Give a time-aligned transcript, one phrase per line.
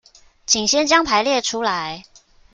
[0.47, 2.05] 請先將排列出來